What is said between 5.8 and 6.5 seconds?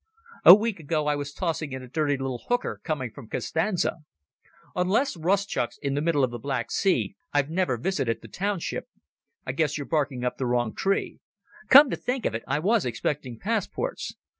the middle of the